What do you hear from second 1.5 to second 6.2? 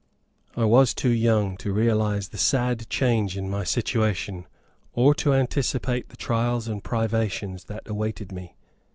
to realize the sad change in my situation, or to anticipate the